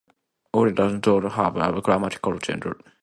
[0.55, 2.75] Ainu does not have grammatical gender.